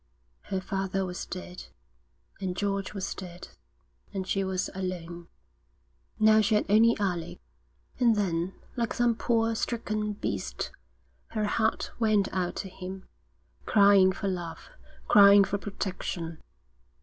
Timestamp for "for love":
14.11-14.69